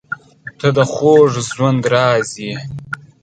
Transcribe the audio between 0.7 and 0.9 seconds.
د